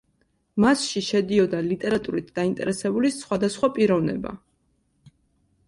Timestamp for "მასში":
0.63-1.03